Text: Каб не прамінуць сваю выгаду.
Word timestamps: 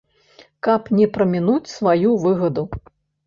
Каб 0.67 0.87
не 0.99 1.07
прамінуць 1.17 1.73
сваю 1.73 2.17
выгаду. 2.27 2.63